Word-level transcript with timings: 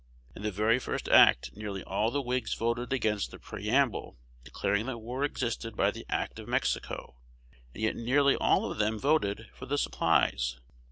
In 0.35 0.41
the 0.41 0.49
very 0.51 0.79
first 0.79 1.07
act 1.09 1.55
nearly 1.55 1.83
all 1.83 2.09
the 2.09 2.23
Whigs 2.23 2.55
voted 2.55 2.91
against 2.91 3.29
the 3.29 3.37
preamble 3.37 4.17
declaring 4.43 4.87
that 4.87 4.97
war 4.97 5.23
existed 5.23 5.75
by 5.75 5.91
the 5.91 6.07
act 6.09 6.39
of 6.39 6.47
Mexico; 6.47 7.17
and 7.75 7.83
yet 7.83 7.95
nearly 7.95 8.35
all 8.35 8.71
of 8.71 8.79
them 8.79 8.97
voted 8.97 9.51
for 9.53 9.67
the 9.67 9.77
supplies. 9.77 10.57